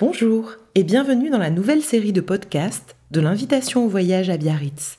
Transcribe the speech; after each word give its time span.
Bonjour 0.00 0.52
et 0.74 0.82
bienvenue 0.82 1.28
dans 1.28 1.36
la 1.36 1.50
nouvelle 1.50 1.82
série 1.82 2.14
de 2.14 2.22
podcasts 2.22 2.96
de 3.10 3.20
l'invitation 3.20 3.84
au 3.84 3.88
voyage 3.90 4.30
à 4.30 4.38
Biarritz. 4.38 4.96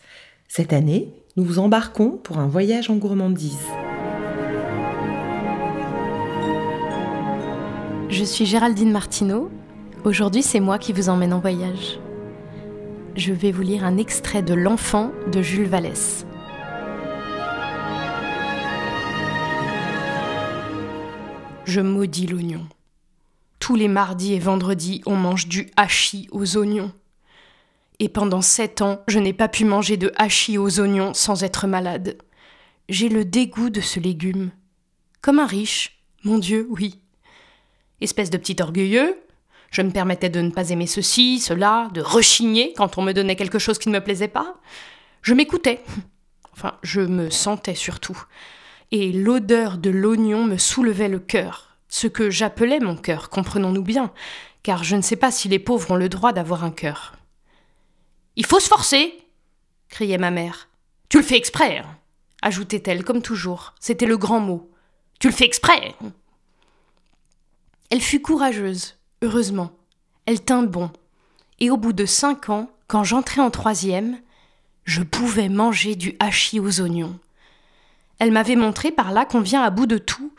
Cette 0.47 0.73
année, 0.73 1.11
nous 1.35 1.43
vous 1.43 1.57
embarquons 1.57 2.19
pour 2.23 2.37
un 2.37 2.45
voyage 2.45 2.91
en 2.91 2.97
gourmandise. 2.97 3.65
Je 8.09 8.23
suis 8.23 8.45
Géraldine 8.45 8.91
Martineau. 8.91 9.49
Aujourd'hui, 10.03 10.43
c'est 10.43 10.59
moi 10.59 10.77
qui 10.77 10.93
vous 10.93 11.09
emmène 11.09 11.33
en 11.33 11.39
voyage. 11.39 11.99
Je 13.15 13.33
vais 13.33 13.51
vous 13.51 13.63
lire 13.63 13.83
un 13.83 13.97
extrait 13.97 14.43
de 14.43 14.53
L'enfant 14.53 15.11
de 15.31 15.41
Jules 15.41 15.67
Vallès. 15.67 16.27
Je 21.65 21.81
maudis 21.81 22.27
l'oignon. 22.27 22.67
Tous 23.61 23.75
les 23.75 23.87
mardis 23.87 24.33
et 24.33 24.39
vendredis, 24.39 25.03
on 25.05 25.15
mange 25.15 25.47
du 25.47 25.69
hachis 25.77 26.27
aux 26.31 26.57
oignons. 26.57 26.91
Et 27.99 28.09
pendant 28.09 28.41
sept 28.41 28.81
ans, 28.81 29.03
je 29.07 29.19
n'ai 29.19 29.33
pas 29.33 29.47
pu 29.47 29.65
manger 29.65 29.97
de 29.97 30.11
hachis 30.17 30.57
aux 30.57 30.79
oignons 30.79 31.13
sans 31.13 31.43
être 31.43 31.67
malade. 31.67 32.17
J'ai 32.89 33.07
le 33.07 33.23
dégoût 33.23 33.69
de 33.69 33.79
ce 33.79 33.99
légume. 33.99 34.49
Comme 35.21 35.37
un 35.37 35.45
riche, 35.45 36.01
mon 36.23 36.39
Dieu, 36.39 36.65
oui. 36.71 37.01
Espèce 38.01 38.31
de 38.31 38.37
petit 38.37 38.59
orgueilleux, 38.59 39.15
je 39.69 39.83
me 39.83 39.91
permettais 39.91 40.29
de 40.29 40.41
ne 40.41 40.49
pas 40.49 40.71
aimer 40.71 40.87
ceci, 40.87 41.39
cela, 41.39 41.87
de 41.93 42.01
rechigner 42.01 42.73
quand 42.75 42.97
on 42.97 43.03
me 43.03 43.13
donnait 43.13 43.35
quelque 43.35 43.59
chose 43.59 43.77
qui 43.77 43.89
ne 43.89 43.93
me 43.93 44.03
plaisait 44.03 44.27
pas. 44.27 44.55
Je 45.21 45.35
m'écoutais. 45.35 45.83
Enfin, 46.53 46.79
je 46.81 47.01
me 47.01 47.29
sentais 47.29 47.75
surtout. 47.75 48.19
Et 48.89 49.11
l'odeur 49.11 49.77
de 49.77 49.91
l'oignon 49.91 50.45
me 50.45 50.57
soulevait 50.57 51.09
le 51.09 51.19
cœur 51.19 51.70
ce 51.91 52.07
que 52.07 52.31
j'appelais 52.31 52.79
mon 52.79 52.95
cœur, 52.95 53.29
comprenons-nous 53.29 53.83
bien, 53.83 54.11
car 54.63 54.83
je 54.83 54.95
ne 54.95 55.01
sais 55.01 55.17
pas 55.17 55.29
si 55.29 55.49
les 55.49 55.59
pauvres 55.59 55.91
ont 55.91 55.97
le 55.97 56.09
droit 56.09 56.33
d'avoir 56.33 56.63
un 56.63 56.71
cœur. 56.71 57.15
Il 58.35 58.45
faut 58.47 58.59
se 58.59 58.69
forcer 58.69 59.13
criait 59.89 60.17
ma 60.17 60.31
mère. 60.31 60.69
Tu 61.09 61.17
le 61.17 61.23
fais 61.23 61.37
exprès 61.37 61.79
hein, 61.79 61.97
ajoutait-elle 62.41 63.03
comme 63.03 63.21
toujours. 63.21 63.75
C'était 63.79 64.05
le 64.05 64.17
grand 64.17 64.39
mot. 64.39 64.71
Tu 65.19 65.27
le 65.27 65.33
fais 65.33 65.45
exprès 65.45 65.93
Elle 67.89 68.01
fut 68.01 68.21
courageuse, 68.21 68.95
heureusement. 69.21 69.71
Elle 70.25 70.41
tint 70.41 70.63
bon. 70.63 70.89
Et 71.59 71.69
au 71.69 71.77
bout 71.77 71.93
de 71.93 72.05
cinq 72.05 72.49
ans, 72.49 72.71
quand 72.87 73.03
j'entrai 73.03 73.41
en 73.41 73.51
troisième, 73.51 74.17
je 74.85 75.03
pouvais 75.03 75.49
manger 75.49 75.95
du 75.95 76.15
hachis 76.19 76.61
aux 76.61 76.79
oignons. 76.79 77.19
Elle 78.17 78.31
m'avait 78.31 78.55
montré 78.55 78.91
par 78.91 79.11
là 79.11 79.25
qu'on 79.25 79.41
vient 79.41 79.61
à 79.61 79.69
bout 79.69 79.87
de 79.87 79.97
tout, 79.97 80.31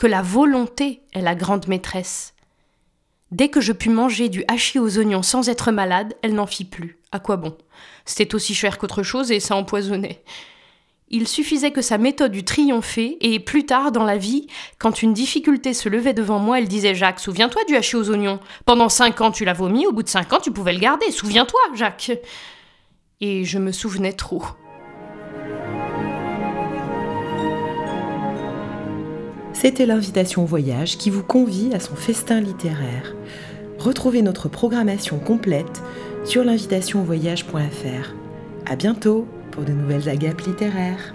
que 0.00 0.06
la 0.06 0.22
volonté 0.22 1.02
est 1.12 1.20
la 1.20 1.34
grande 1.34 1.68
maîtresse. 1.68 2.32
Dès 3.32 3.50
que 3.50 3.60
je 3.60 3.74
pus 3.74 3.90
manger 3.90 4.30
du 4.30 4.44
hachis 4.48 4.78
aux 4.78 4.96
oignons 4.96 5.22
sans 5.22 5.50
être 5.50 5.72
malade, 5.72 6.14
elle 6.22 6.32
n'en 6.32 6.46
fit 6.46 6.64
plus. 6.64 6.96
À 7.12 7.18
quoi 7.18 7.36
bon? 7.36 7.54
C'était 8.06 8.34
aussi 8.34 8.54
cher 8.54 8.78
qu'autre 8.78 9.02
chose 9.02 9.30
et 9.30 9.40
ça 9.40 9.56
empoisonnait. 9.56 10.22
Il 11.10 11.28
suffisait 11.28 11.70
que 11.70 11.82
sa 11.82 11.98
méthode 11.98 12.34
eût 12.34 12.44
triomphé, 12.44 13.18
et 13.20 13.40
plus 13.40 13.66
tard 13.66 13.92
dans 13.92 14.04
la 14.04 14.16
vie, 14.16 14.46
quand 14.78 15.02
une 15.02 15.12
difficulté 15.12 15.74
se 15.74 15.90
levait 15.90 16.14
devant 16.14 16.38
moi, 16.38 16.60
elle 16.60 16.68
disait 16.68 16.94
Jacques, 16.94 17.20
souviens-toi 17.20 17.64
du 17.64 17.76
hachis 17.76 17.96
aux 17.96 18.08
oignons. 18.08 18.40
Pendant 18.64 18.88
cinq 18.88 19.20
ans 19.20 19.30
tu 19.30 19.44
l'as 19.44 19.52
vomi, 19.52 19.86
au 19.86 19.92
bout 19.92 20.02
de 20.02 20.08
cinq 20.08 20.32
ans 20.32 20.40
tu 20.40 20.50
pouvais 20.50 20.72
le 20.72 20.80
garder. 20.80 21.10
Souviens-toi, 21.10 21.60
Jacques. 21.74 22.12
Et 23.20 23.44
je 23.44 23.58
me 23.58 23.70
souvenais 23.70 24.14
trop. 24.14 24.44
C'était 29.60 29.84
l'invitation 29.84 30.46
voyage 30.46 30.96
qui 30.96 31.10
vous 31.10 31.22
convie 31.22 31.74
à 31.74 31.80
son 31.80 31.94
festin 31.94 32.40
littéraire. 32.40 33.14
Retrouvez 33.78 34.22
notre 34.22 34.48
programmation 34.48 35.18
complète 35.18 35.82
sur 36.24 36.44
l'invitationvoyage.fr. 36.44 38.14
À 38.64 38.76
bientôt 38.76 39.26
pour 39.50 39.64
de 39.64 39.72
nouvelles 39.72 40.08
agapes 40.08 40.40
littéraires. 40.46 41.14